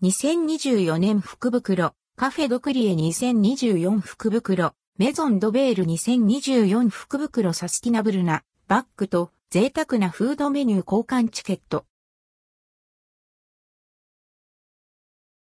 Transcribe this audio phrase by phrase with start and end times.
[0.00, 11.84] 2024年福袋、カフェドクリエ2024福袋、メゾンドベール2024福袋サスティナブルなバッグと贅沢なフードメニュー交換チケット。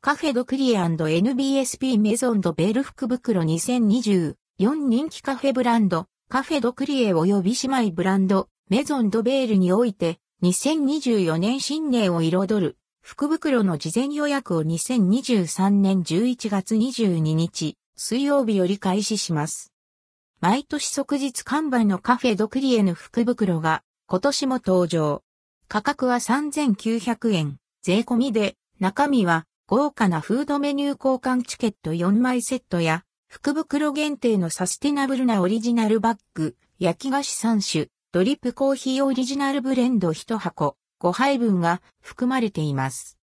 [0.00, 19.72] カフェドクリエ &NBSP メゾンドベール福袋2024人気カフェブランド、カフェドクリエ及び姉妹ブランド、メゾンドベールにおいて、2024年新年を彩る、福袋の事前予約を2023年11月22日、水曜日より開始します。
[20.40, 25.22] 毎年即日完売のカフェドクリエの福袋が今年も登場。
[25.68, 43.18] 価格は3900円、税込みで、中身は豪華なフードメニュー交換チケット4枚セットや、福袋限定のサスティナブルなオリジナルバッグ、焼き菓子3種、ドリップコーヒーオリジナルブレンド1箱、5杯分が含まれています。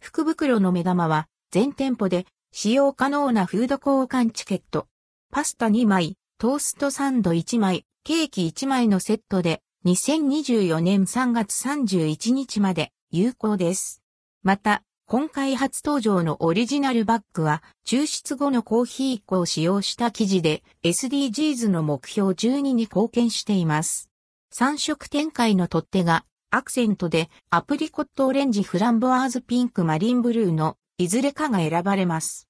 [0.00, 4.86] 福袋の目玉は全店舗で使用可能なフード交換チケット。
[5.32, 14.02] パスタ2枚、トーストサンド1枚、ケーキ1枚のセットで2024年3月31日まで有効です。
[14.42, 24.10] また、今回初登場のオリジナルバッグは、抽出後のコーヒー粉を使用した生地で SDGs の目標12に貢献しています。
[24.52, 26.24] 3色展開の取っ手が
[26.56, 32.48] アクセントでアプリコットオレンジフランボワーズピンクマリンブルーのいずれかが選ばれます。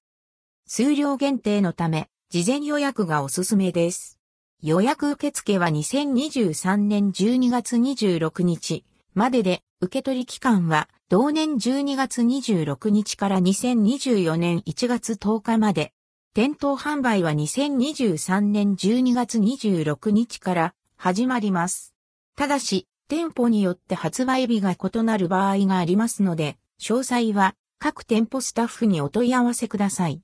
[0.65, 4.17] 数量限定のため、事前予約がおすすめです。
[4.63, 15.91] 予約受付は2023年12月26日までで、受取期間は同年12月26日から2024年1月10日まで。
[16.33, 21.93] 店頭販売は2023年12月26日から始まります。
[22.37, 30.21] ただし、店舗によって発売日が異なる場合がありますので、詳細は各店舗スタッフにお問い合わせください。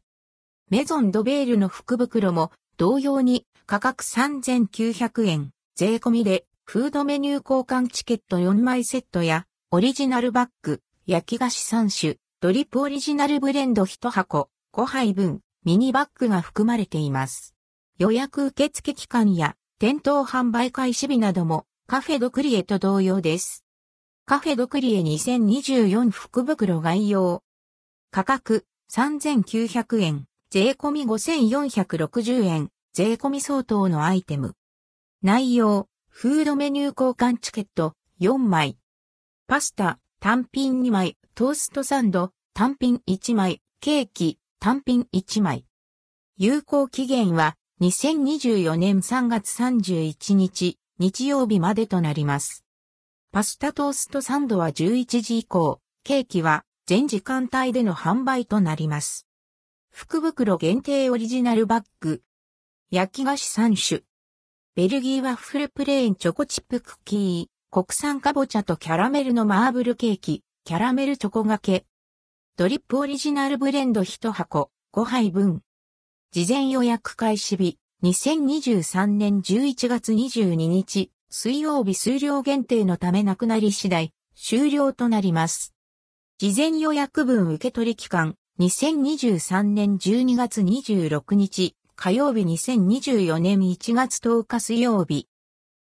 [0.70, 17.55] メゾンドベールの福袋も同様に価格3900円、税込みでフードメニュー交換チケット4枚セットやオリジナルバッグ、焼き菓子3種、ドリップオリジナルブレンド1箱、5杯分、ミニバッグが含まれています。
[17.98, 23.66] 予約受付期間や店頭販売開始日などもカフェドクリエと同様です。
[24.26, 27.44] カフェドクリエ2024福袋概要。
[28.10, 34.55] 価格3900円、税込み5460円、税込み相当のアイテム。
[35.21, 38.77] 内容、フードメニュー交換チケット4枚。
[39.48, 45.65] パスタ単品2枚、トーストサンド単品1枚、ケーキ単品1枚。
[46.38, 52.64] 有効期限は2024年3月31日日曜日までとなります。
[53.31, 59.26] パスタトーストサンドは11時以降、ケーキは全時間帯での販売となります。
[59.89, 62.21] 福袋限定オリジナルバッグ。
[62.92, 64.02] 焼き菓子3種。
[64.76, 67.48] ベルギーワッフルプレーンチョコチップクッキー。
[67.71, 70.43] 国産かぼちゃとキャラメルのマーブルケーキ。
[70.64, 71.86] キャラメルチョコがけ。
[72.55, 75.61] ドリップオリジナルブレンド1箱5杯分。
[76.32, 85.73] 事前予約開始日2023年11月22日、水曜日数量限定のためなくなり次第、終了となります。
[86.37, 95.30] 事前予約分受取期間、2023年12月26日、火曜日2024年1月10日水曜日。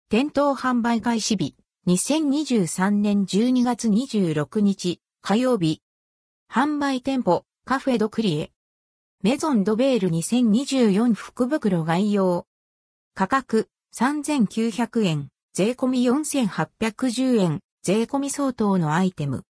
[0.09, 1.55] 店頭販売開始日、
[1.87, 5.83] 2023年12月26日、火曜日。
[6.53, 8.51] 販売店舗、カフェドクリエ。
[9.21, 12.47] メゾンドベール2024福袋概要。
[13.17, 19.43] 価格3900円、税込み4810円、税込み相当のアイテム。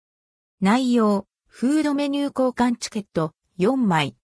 [0.61, 4.15] 内容、フードメニュー交換チケット4枚。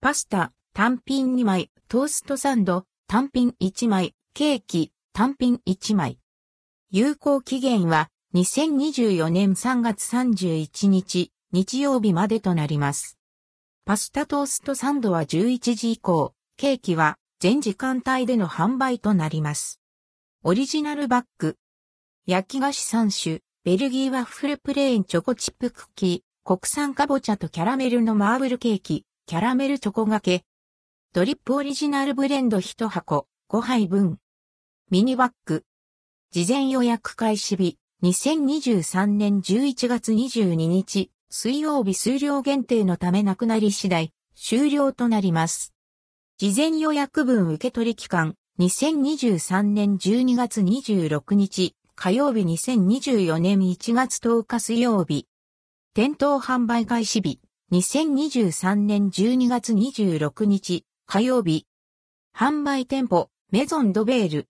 [0.00, 6.18] パスタ単品2枚、トーストサンド単品1枚、ケーキ単品1枚。
[6.90, 13.21] 有効期限は2024年3月31日、日曜日までとなります。
[13.84, 19.80] パスタトーストサンドは11時以降、ケーキは全時間帯での販売となります。
[20.44, 21.56] オリジナルバッグ。
[22.24, 30.44] 焼き菓子3種、ベルギーワッフルプレーンチョコチップクッキー、国産かぼちゃとキャラメルのマーブルケーキ、キャラメルチョコがけ。
[31.12, 34.18] ドリップオリジナルブレンド1箱、5杯分。
[34.92, 35.64] ミニバッグ。
[36.30, 45.72] 事前予約開始日、2023年11月22日、水曜日数量限定のためなくなり次第、終了となります。
[46.36, 55.26] 事前予約分受取期間、2023年12月26日、火曜日2024年1月10日水曜日。
[55.94, 57.40] 店頭販売開始日、
[57.72, 61.66] 2023年12月26日火曜日。
[62.36, 64.40] 販売店舗メゾンドベール